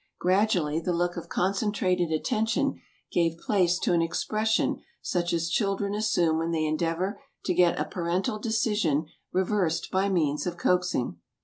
[0.17, 5.93] Gradually the look of concentrated attention gave place to an expres sion such as children
[5.93, 11.19] assume when they endeavor to get a parental decision reversed by means of coaxing.